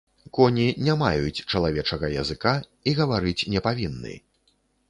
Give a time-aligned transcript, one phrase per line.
[0.35, 2.57] Коні не маюць чалавечага языка
[2.93, 4.19] і гаварыць не павінны!